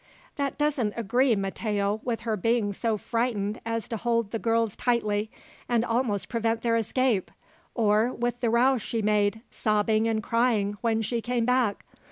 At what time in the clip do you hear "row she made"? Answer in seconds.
8.49-9.41